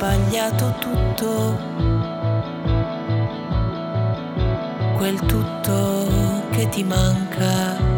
Sbagliato 0.04 0.74
tutto. 0.80 1.58
quel 4.96 5.18
tutto 5.20 6.06
che 6.50 6.68
ti 6.68 6.84
manca. 6.84 7.93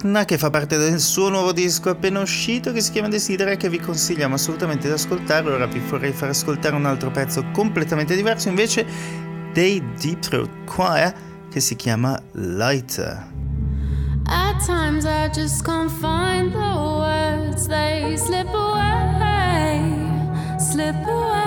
Barna 0.00 0.24
che 0.24 0.38
fa 0.38 0.48
parte 0.48 0.78
del 0.78 0.98
suo 0.98 1.28
nuovo 1.28 1.52
disco 1.52 1.90
appena 1.90 2.20
uscito 2.20 2.72
che 2.72 2.80
si 2.80 2.90
chiama 2.90 3.08
Desidera 3.08 3.54
che 3.56 3.68
vi 3.68 3.78
consigliamo 3.78 4.34
assolutamente 4.34 4.86
di 4.86 4.94
ascoltare. 4.94 5.50
Ora 5.50 5.66
vi 5.66 5.78
vorrei 5.78 6.12
far 6.12 6.30
ascoltare 6.30 6.74
un 6.74 6.86
altro 6.86 7.10
pezzo 7.10 7.44
completamente 7.52 8.16
diverso 8.16 8.48
invece 8.48 8.86
dei 9.52 9.82
Deep 10.00 10.20
Throat 10.20 10.50
Choir 10.64 11.14
che 11.50 11.60
si 11.60 11.76
chiama 11.76 12.18
Lighter. 12.32 13.28
At 14.24 14.64
times 14.64 15.04
I 15.04 15.28
just 15.34 15.62
can't 15.64 15.90
find 15.90 16.50
the 16.50 16.58
words, 16.58 17.66
they 17.66 18.16
slip 18.16 18.48
away, 18.54 19.82
slip 20.58 20.96
away. 21.06 21.39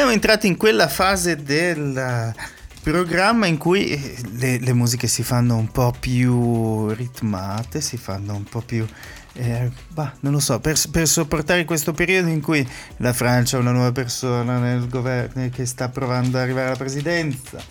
Siamo 0.00 0.14
entrati 0.14 0.46
in 0.46 0.56
quella 0.56 0.88
fase 0.88 1.42
del 1.42 2.34
programma 2.82 3.44
in 3.44 3.58
cui 3.58 3.88
eh, 3.90 4.16
le, 4.32 4.58
le 4.58 4.72
musiche 4.72 5.06
si 5.06 5.22
fanno 5.22 5.56
un 5.56 5.70
po' 5.70 5.92
più 6.00 6.88
ritmate, 6.88 7.82
si 7.82 7.98
fanno 7.98 8.34
un 8.34 8.44
po' 8.44 8.62
più... 8.62 8.86
Eh, 9.34 9.70
bah, 9.88 10.14
non 10.20 10.32
lo 10.32 10.40
so, 10.40 10.58
per, 10.58 10.80
per, 10.90 11.06
sopportare 11.06 11.66
questo 11.66 11.92
periodo 11.92 12.30
in 12.30 12.40
cui 12.40 12.66
la 12.96 13.12
Francia 13.12 13.58
ha 13.58 13.60
una 13.60 13.72
nuova 13.72 13.92
persona 13.92 14.58
nel 14.58 14.88
governo 14.88 15.46
che 15.50 15.66
sta 15.66 15.90
provando 15.90 16.38
ad 16.38 16.44
arrivare 16.44 16.68
alla 16.68 16.76
presidenza, 16.76 17.62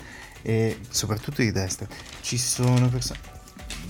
e 0.44 0.78
soprattutto 0.88 1.42
di 1.42 1.52
destra, 1.52 1.88
ci 2.22 2.38
sono 2.38 2.90
persone 2.90 3.29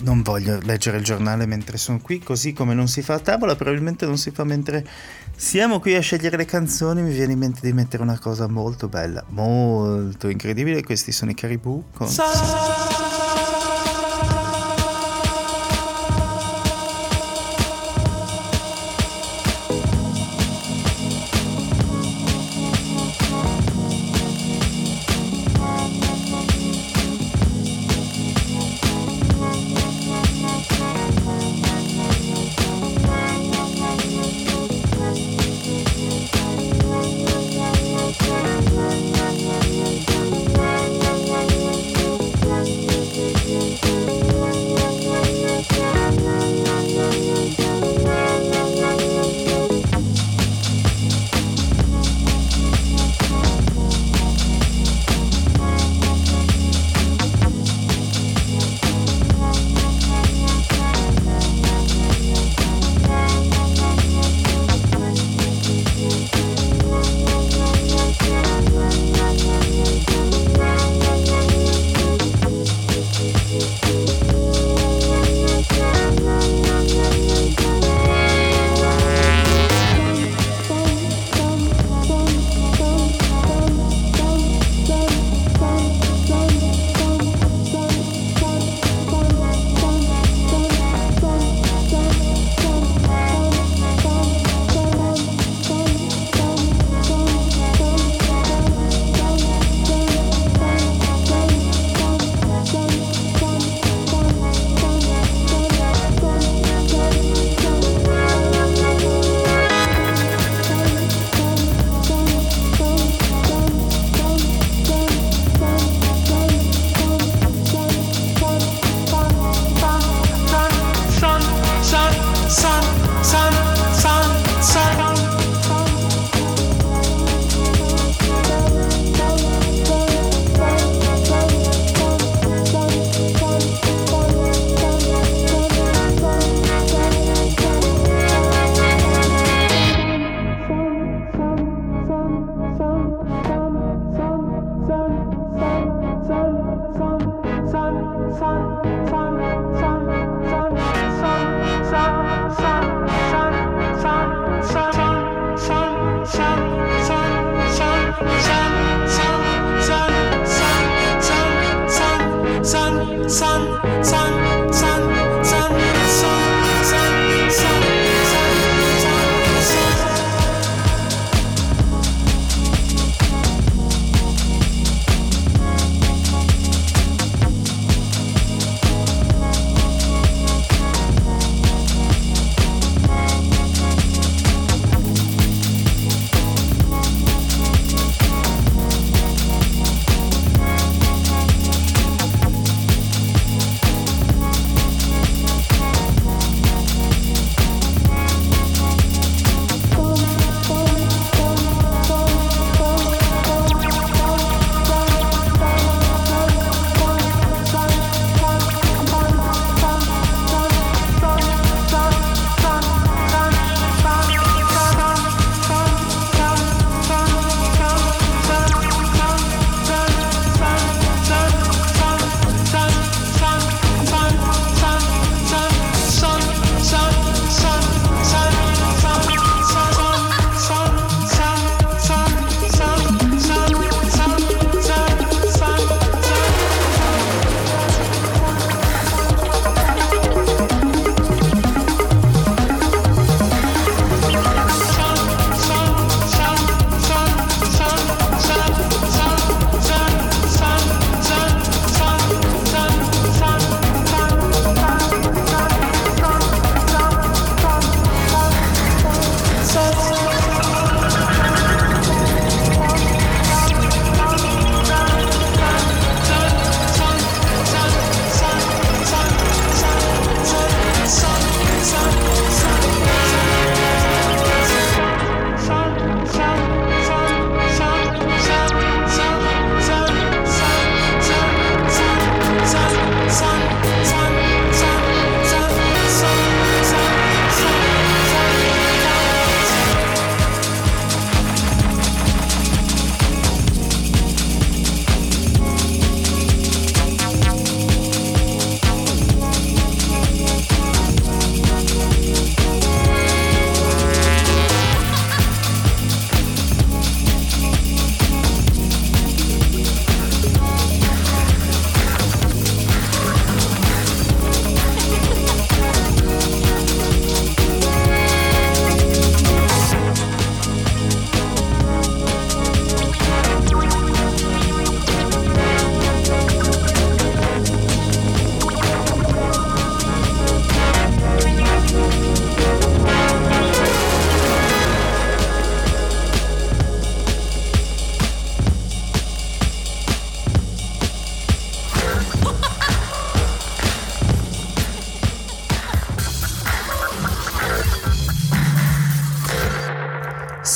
non 0.01 0.21
voglio 0.21 0.59
leggere 0.63 0.97
il 0.97 1.03
giornale 1.03 1.45
mentre 1.45 1.77
sono 1.77 1.99
qui, 2.01 2.19
così 2.19 2.53
come 2.53 2.73
non 2.73 2.87
si 2.87 3.01
fa 3.01 3.15
a 3.15 3.19
tavola, 3.19 3.55
probabilmente 3.55 4.05
non 4.05 4.17
si 4.17 4.31
fa 4.31 4.43
mentre 4.43 4.85
siamo 5.35 5.79
qui 5.79 5.95
a 5.95 6.01
scegliere 6.01 6.37
le 6.37 6.45
canzoni, 6.45 7.01
mi 7.01 7.11
viene 7.11 7.33
in 7.33 7.39
mente 7.39 7.59
di 7.61 7.73
mettere 7.73 8.03
una 8.03 8.19
cosa 8.19 8.47
molto 8.47 8.87
bella, 8.87 9.23
molto 9.29 10.27
incredibile, 10.27 10.83
questi 10.83 11.11
sono 11.11 11.31
i 11.31 11.35
Caribou 11.35 11.85
con... 11.93 12.07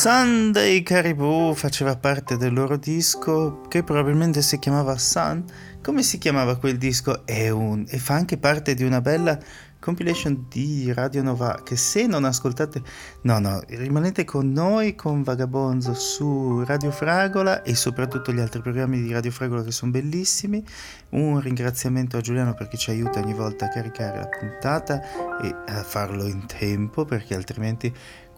Sunday 0.03 0.83
Caribou 0.83 1.53
faceva 1.53 1.95
parte 1.95 2.35
del 2.35 2.51
loro 2.51 2.75
disco 2.75 3.61
che 3.69 3.83
probabilmente 3.83 4.41
si 4.41 4.59
chiamava 4.59 4.97
Sun. 4.97 5.45
Come 5.81 6.03
si 6.03 6.17
chiamava 6.17 6.57
quel 6.57 6.77
disco? 6.77 7.25
È 7.25 7.47
un, 7.47 7.85
e 7.87 7.97
fa 7.99 8.15
anche 8.15 8.37
parte 8.37 8.73
di 8.73 8.83
una 8.83 8.99
bella 8.99 9.39
compilation 9.79 10.45
di 10.49 10.91
Radio 10.93 11.21
Nova 11.23 11.61
che 11.61 11.75
se 11.75 12.07
non 12.07 12.23
ascoltate 12.23 12.81
no 13.23 13.39
no 13.39 13.61
rimanete 13.67 14.23
con 14.23 14.49
noi 14.49 14.95
con 14.95 15.23
Vagabonzo 15.23 15.93
su 15.93 16.63
Radio 16.63 16.89
Fragola 16.89 17.63
e 17.63 17.75
soprattutto 17.75 18.31
gli 18.31 18.39
altri 18.39 18.61
programmi 18.61 19.01
di 19.01 19.11
Radio 19.11 19.29
Fragola 19.29 19.61
che 19.61 19.71
sono 19.71 19.91
bellissimi 19.91 20.63
un 21.09 21.37
ringraziamento 21.41 22.15
a 22.15 22.21
Giuliano 22.21 22.53
perché 22.53 22.77
ci 22.77 22.91
aiuta 22.91 23.19
ogni 23.19 23.33
volta 23.33 23.65
a 23.65 23.69
caricare 23.69 24.19
la 24.19 24.27
puntata 24.27 25.01
e 25.41 25.53
a 25.67 25.83
farlo 25.83 26.27
in 26.27 26.45
tempo 26.45 27.03
perché 27.03 27.35
altrimenti 27.35 27.93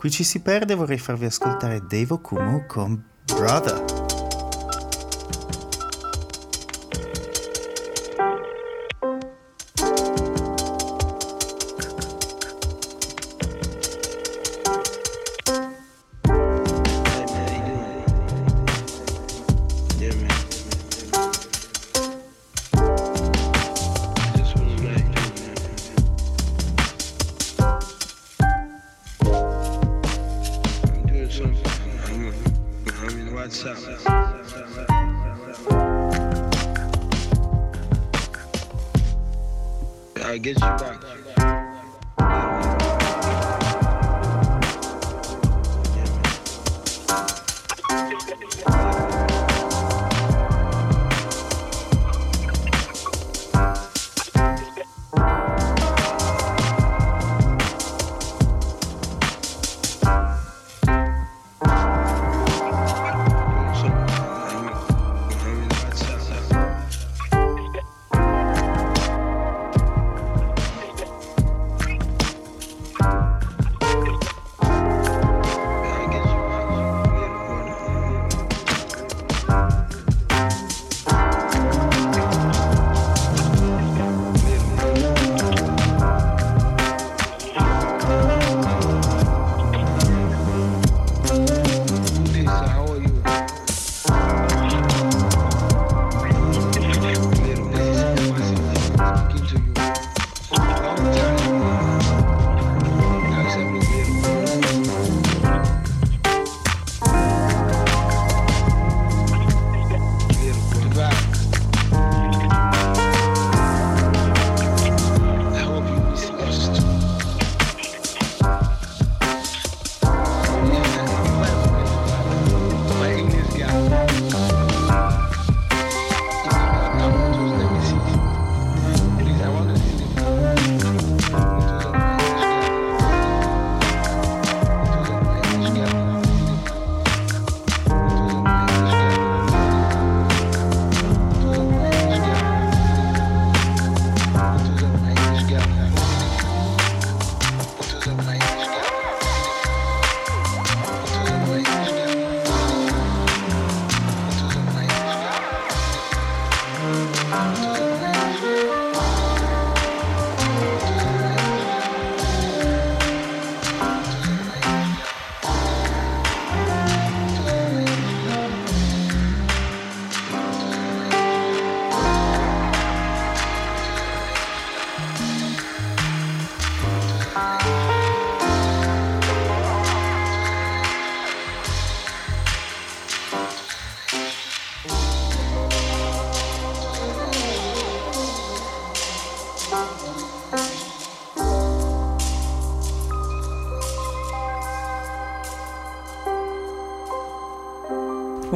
qui 0.05 0.13
ci 0.13 0.23
si 0.23 0.39
perde 0.39 0.75
vorrei 0.75 0.99
farvi 0.99 1.25
ascoltare 1.25 1.79
Dave 1.79 2.13
Okumu 2.13 2.67
con 2.67 3.03
Brother 3.25 4.04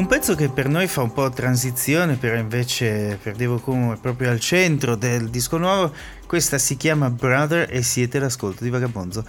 pezzo 0.09 0.33
che 0.33 0.49
per 0.49 0.67
noi 0.67 0.87
fa 0.87 1.03
un 1.03 1.13
po' 1.13 1.29
transizione, 1.29 2.15
però 2.15 2.35
invece 2.35 3.19
per 3.21 3.35
Devo 3.35 3.59
Como 3.59 3.93
è 3.93 3.97
proprio 3.97 4.31
al 4.31 4.39
centro 4.39 4.95
del 4.95 5.29
disco 5.29 5.57
nuovo. 5.57 5.93
Questa 6.25 6.57
si 6.57 6.77
chiama 6.77 7.11
Brother 7.11 7.67
e 7.71 7.83
siete 7.83 8.17
l'ascolto 8.17 8.63
di 8.63 8.71
Vagabonzo. 8.71 9.23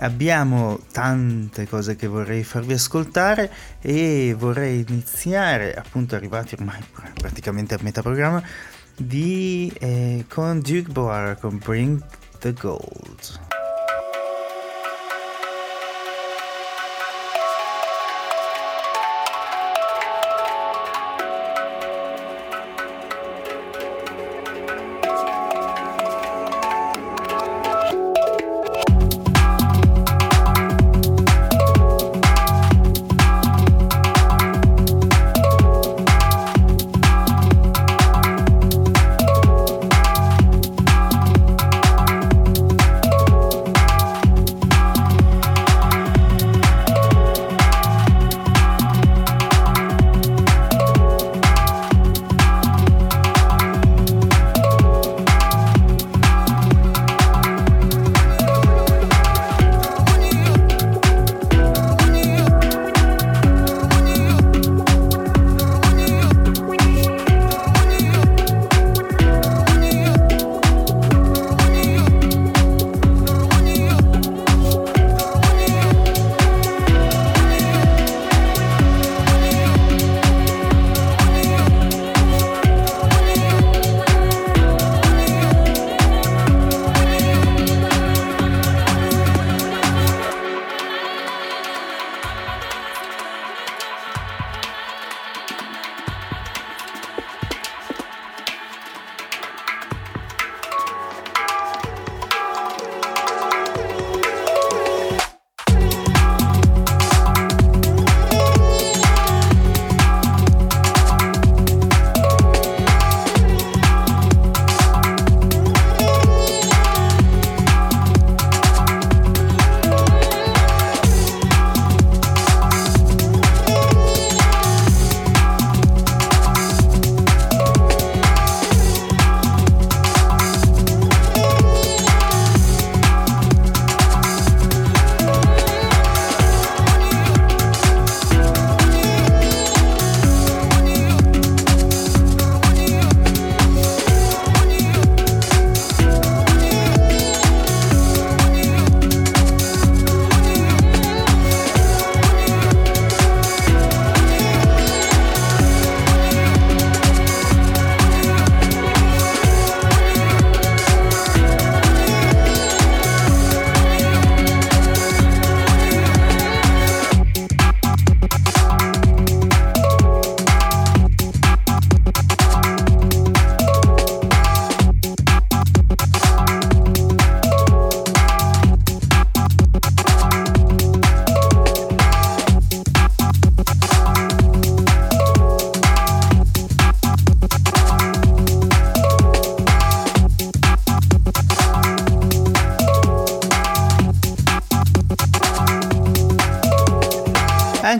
Abbiamo 0.00 0.80
tante 0.92 1.66
cose 1.66 1.96
che 1.96 2.06
vorrei 2.06 2.44
farvi 2.44 2.74
ascoltare 2.74 3.50
e 3.80 4.36
vorrei 4.38 4.84
iniziare, 4.86 5.72
appunto 5.72 6.16
arrivati 6.16 6.54
ormai 6.54 6.80
praticamente 7.14 7.74
a 7.74 7.78
metà 7.80 8.02
programma, 8.02 8.42
di, 8.94 9.72
eh, 9.78 10.26
con 10.28 10.60
Duke 10.60 10.92
Boar 10.92 11.38
con 11.40 11.58
Bring 11.64 12.04
the 12.40 12.52
Gold. 12.52 13.55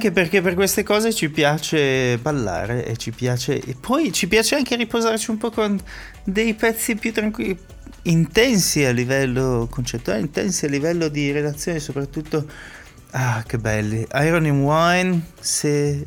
Anche 0.07 0.21
perché 0.21 0.41
per 0.41 0.55
queste 0.55 0.85
cose 0.85 1.13
ci 1.13 1.31
piace 1.31 2.17
ballare 2.19 2.87
e 2.87 2.97
ci 2.97 3.11
piace. 3.11 3.61
E 3.61 3.75
poi 3.75 4.13
ci 4.13 4.29
piace 4.29 4.55
anche 4.55 4.77
riposarci 4.77 5.31
un 5.31 5.37
po' 5.37 5.51
con 5.51 5.77
dei 6.23 6.55
pezzi 6.55 6.95
più 6.95 7.13
tranquilli, 7.13 7.59
intensi 8.03 8.85
a 8.85 8.93
livello 8.93 9.67
concettuale, 9.69 10.21
intensi 10.21 10.65
a 10.65 10.69
livello 10.69 11.09
di 11.09 11.33
relazione, 11.33 11.81
soprattutto. 11.81 12.47
Ah, 13.11 13.43
che 13.45 13.59
belli! 13.59 14.07
Iron 14.21 14.47
in 14.47 14.63
Wine, 14.63 15.27
se, 15.41 16.07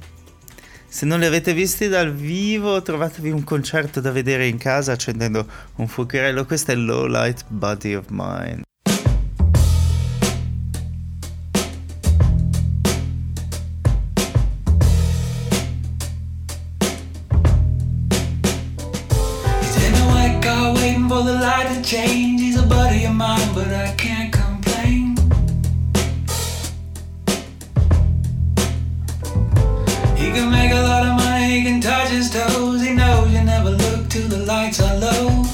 se 0.88 1.06
non 1.06 1.20
li 1.20 1.26
avete 1.26 1.54
visti 1.54 1.90
dal 1.90 2.14
vivo, 2.16 2.82
trovatevi 2.82 3.30
un 3.32 3.44
concerto 3.44 4.00
da 4.00 4.12
vedere 4.12 4.48
in 4.48 4.58
casa 4.58 4.94
accendendo 4.94 5.46
un 5.76 5.88
fuocherello. 5.90 6.46
Questo 6.46 6.72
è 6.72 6.76
Low 6.76 7.06
Light 7.06 7.44
Body 7.50 7.96
of 7.96 8.06
Mine. 8.12 8.69
Change. 21.90 22.40
He's 22.40 22.56
a 22.56 22.68
buddy 22.68 23.06
of 23.06 23.16
mine, 23.16 23.50
but 23.56 23.74
I 23.74 23.92
can't 23.96 24.32
complain. 24.32 25.16
He 30.16 30.28
can 30.36 30.52
make 30.52 30.72
a 30.72 30.84
lot 30.84 31.08
of 31.08 31.16
money, 31.18 31.50
he 31.50 31.64
can 31.64 31.82
touch 31.82 32.10
his 32.10 32.30
toes. 32.30 32.84
He 32.84 32.94
knows 32.94 33.34
you 33.34 33.42
never 33.42 33.72
look 33.72 34.08
till 34.08 34.28
the 34.28 34.46
lights 34.46 34.80
are 34.80 34.98
low. 34.98 35.49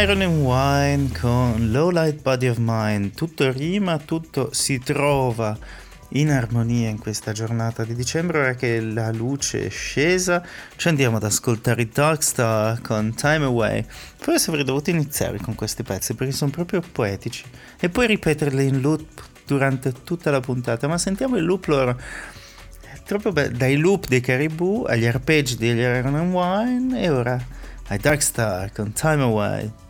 Iron 0.00 0.22
and 0.22 0.40
Wine 0.42 1.10
con 1.20 1.70
Low 1.70 1.90
Light 1.90 2.22
Body 2.22 2.48
of 2.48 2.56
Mine. 2.58 3.10
Tutto 3.10 3.52
rima, 3.52 3.98
tutto 3.98 4.48
si 4.50 4.78
trova 4.78 5.54
in 6.10 6.30
armonia 6.30 6.88
in 6.88 6.98
questa 6.98 7.32
giornata 7.32 7.84
di 7.84 7.94
dicembre. 7.94 8.38
Ora 8.38 8.54
che 8.54 8.80
la 8.80 9.12
luce 9.12 9.66
è 9.66 9.68
scesa, 9.68 10.42
ci 10.76 10.88
andiamo 10.88 11.18
ad 11.18 11.24
ascoltare 11.24 11.82
i 11.82 11.88
Darkstar 11.92 12.80
con 12.80 13.14
Time 13.14 13.44
Away. 13.44 13.84
Forse 14.16 14.48
avrei 14.48 14.64
dovuto 14.64 14.88
iniziare 14.88 15.36
con 15.38 15.54
questi 15.54 15.82
pezzi 15.82 16.14
perché 16.14 16.32
sono 16.32 16.50
proprio 16.50 16.80
poetici 16.80 17.44
e 17.78 17.90
poi 17.90 18.06
ripeterli 18.06 18.66
in 18.68 18.80
loop 18.80 19.22
durante 19.44 19.92
tutta 20.02 20.30
la 20.30 20.40
puntata. 20.40 20.88
Ma 20.88 20.96
sentiamo 20.96 21.36
il 21.36 21.44
loop 21.44 21.66
loro. 21.66 22.00
Troppo 23.04 23.32
bello. 23.32 23.54
Dai 23.54 23.76
loop 23.76 24.06
dei 24.06 24.20
caribou 24.20 24.84
agli 24.84 25.04
arpeggi 25.04 25.56
degli 25.56 25.80
Iron 25.80 26.14
and 26.14 26.32
Wine 26.32 27.02
e 27.02 27.10
ora 27.10 27.38
ai 27.88 27.98
Darkstar 27.98 28.72
con 28.72 28.94
Time 28.94 29.22
Away. 29.24 29.88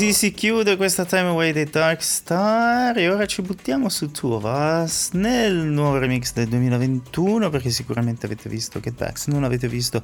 Così 0.00 0.14
si 0.14 0.32
chiude 0.32 0.78
questa 0.78 1.04
Time 1.04 1.28
Away 1.28 1.52
dei 1.52 1.66
Dark 1.66 2.02
Star 2.02 2.96
e 2.96 3.10
ora 3.10 3.26
ci 3.26 3.42
buttiamo 3.42 3.90
su 3.90 4.10
Us 4.46 5.10
nel 5.12 5.52
nuovo 5.52 5.98
remix 5.98 6.32
del 6.32 6.48
2021 6.48 7.50
perché 7.50 7.68
sicuramente 7.68 8.24
avete 8.24 8.48
visto 8.48 8.80
Back, 8.80 9.18
se 9.18 9.30
non 9.30 9.42
l'avete 9.42 9.68
visto 9.68 10.02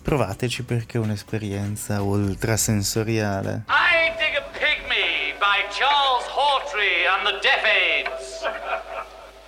provateci 0.00 0.62
perché 0.62 0.98
è 0.98 1.00
un'esperienza 1.00 2.02
ultrasensoriale. 2.02 3.64
I 3.66 4.12
Dig 4.16 4.36
a 4.36 4.44
Pygmy 4.52 5.34
by 5.40 5.66
Charles 5.74 6.24
Hawtrey 6.30 7.04
and 7.04 7.26
the 7.26 7.40
Deaf 7.42 7.64
Aids. 7.64 8.46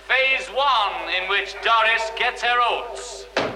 Phase 0.07 0.49
1 0.51 1.23
in 1.23 1.29
which 1.29 1.55
Doris 1.63 2.11
gets 2.17 2.43
her 2.43 2.59
oats. 2.59 3.54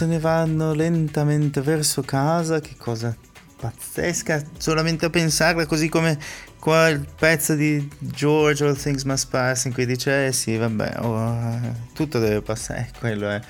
Se 0.00 0.06
ne 0.06 0.18
vanno 0.18 0.72
lentamente 0.72 1.60
verso 1.60 2.00
casa, 2.00 2.58
che 2.58 2.74
cosa 2.78 3.14
pazzesca, 3.58 4.42
solamente 4.56 5.04
a 5.04 5.10
pensarla, 5.10 5.66
così 5.66 5.90
come 5.90 6.18
quel 6.58 7.06
pezzo 7.18 7.54
di 7.54 7.86
George 7.98 8.64
All 8.64 8.78
Things 8.78 9.02
Must 9.02 9.28
Pass 9.28 9.66
in 9.66 9.74
cui 9.74 9.84
dice 9.84 10.28
eh 10.28 10.32
sì 10.32 10.56
vabbè 10.56 11.00
oh, 11.00 11.60
tutto 11.92 12.18
deve 12.18 12.40
passare, 12.40 12.90
quello 12.98 13.28
è. 13.28 13.42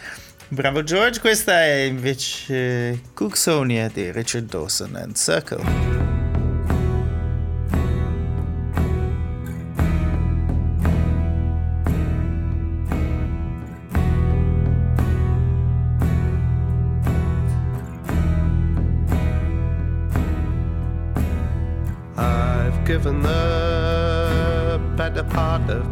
Bravo 0.48 0.82
George, 0.82 1.20
questa 1.20 1.62
è 1.62 1.82
invece 1.82 3.00
Cooksonia 3.14 3.88
di 3.88 4.10
Richard 4.10 4.48
Dawson 4.48 4.96
and 4.96 5.14
Circle. 5.14 6.19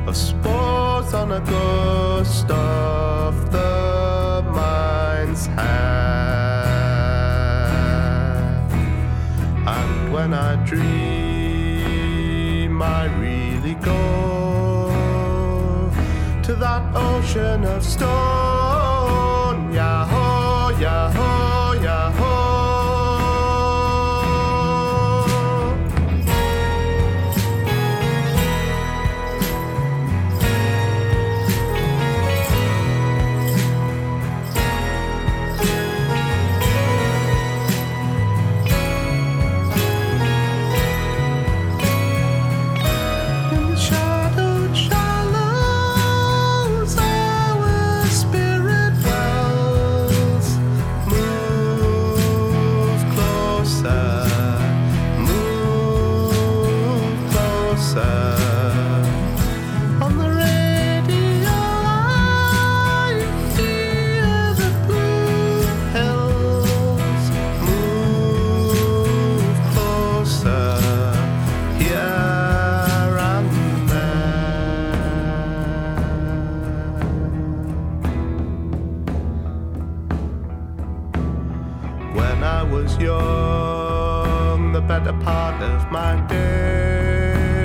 of 0.07 0.17
spores 0.17 1.13
on 1.13 1.33
a 1.33 1.41
ghost 1.41 2.49
of 2.49 3.51
the 3.51 4.43
mind's 4.59 5.45
hand. 5.45 5.99
And 9.77 10.13
when 10.13 10.33
I 10.33 10.55
dream, 10.65 11.61
I 12.81 13.05
really 13.19 13.75
go 13.75 14.01
to 16.41 16.55
that 16.55 16.83
ocean 16.95 17.65
of 17.65 17.83
stars. 17.83 18.18
of 85.61 85.91
my 85.91 86.15
days 86.27 87.59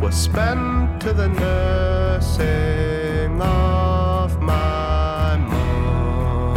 was 0.00 0.14
spent 0.14 1.00
to 1.00 1.12
the 1.12 1.28
nursing 1.28 2.46
of 3.40 4.40
my 4.40 5.36
mom. 5.36 6.56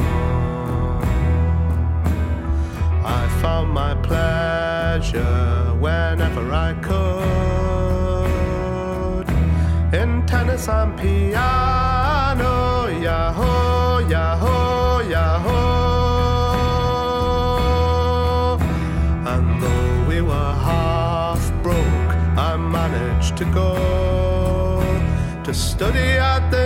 I 3.06 3.28
found 3.42 3.72
my 3.72 3.96
pleasure 3.96 5.74
whenever 5.80 6.52
I 6.52 6.74
could 6.82 7.66
in 9.94 10.26
tennis 10.26 10.68
and 10.68 10.98
piano. 11.00 11.35
to 23.36 23.44
go 23.46 24.82
to 25.44 25.54
study 25.54 26.18
at 26.18 26.50
the 26.52 26.65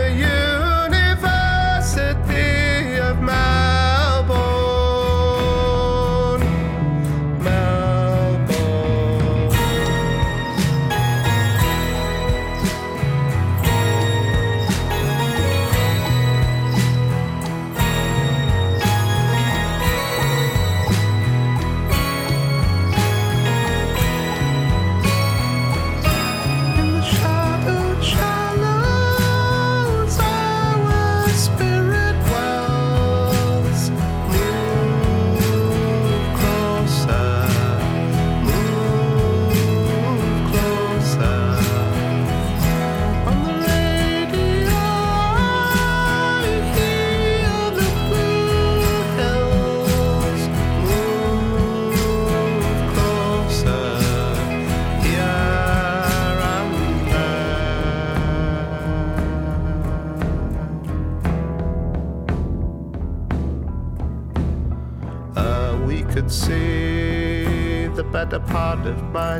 Hard 68.52 68.84
to 68.84 68.94
my 69.14 69.39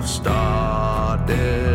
have 0.00 0.08
started. 0.08 1.69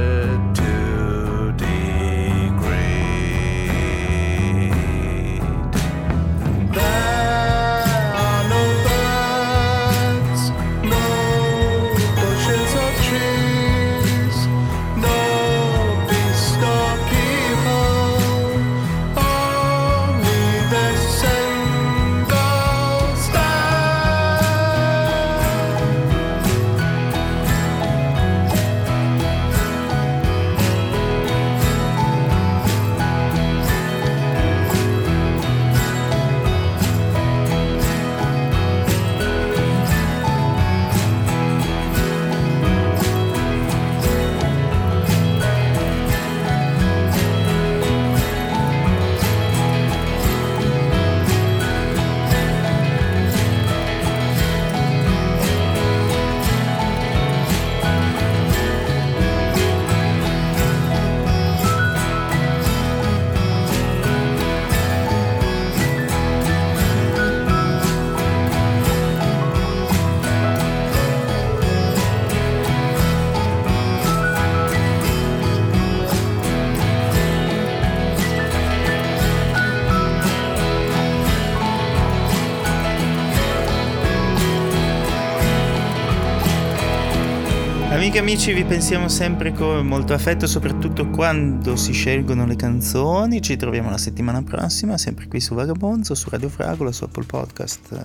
E 88.16 88.20
amici, 88.20 88.53
vi 88.53 88.63
pensiamo 88.63 89.09
sempre 89.09 89.51
con 89.51 89.86
molto 89.86 90.13
affetto, 90.13 90.47
soprattutto 90.47 91.09
quando 91.09 91.76
si 91.76 91.91
scelgono 91.91 92.45
le 92.45 92.55
canzoni. 92.55 93.41
Ci 93.41 93.57
troviamo 93.57 93.89
la 93.89 93.97
settimana 93.97 94.41
prossima, 94.41 94.97
sempre 94.97 95.28
qui 95.28 95.41
su 95.41 95.53
Vagabonzo, 95.53 96.16
su 96.16 96.30
Radio 96.30 96.47
Fragola, 96.47 96.93
su 96.93 97.03
Apple 97.03 97.26
Podcast, 97.26 97.91
eh, 97.91 97.99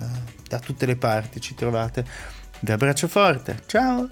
da 0.49 0.59
tutte 0.59 0.85
le 0.85 0.97
parti 0.97 1.39
ci 1.39 1.55
trovate. 1.55 2.05
Vi 2.59 2.71
abbraccio 2.71 3.07
forte, 3.07 3.61
ciao! 3.67 4.09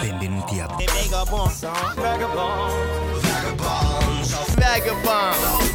Benvenuti 0.00 0.58
a 0.58 0.66
Vagabond. 0.66 1.70
Vagabond. 1.94 2.72
Vagabond. 4.56 5.71